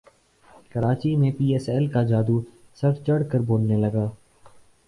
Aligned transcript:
کراچی 0.71 1.11
میں 1.15 1.31
P 1.37 1.45
S 1.53 1.67
L 1.69 1.85
کا 1.93 2.03
جادو 2.09 2.39
سر 2.81 2.93
چڑھ 3.05 3.23
کر 3.31 3.39
بولنے 3.47 3.77
لگا 3.77 4.07